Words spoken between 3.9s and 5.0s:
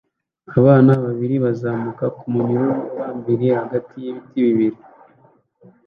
y'ibiti bibiri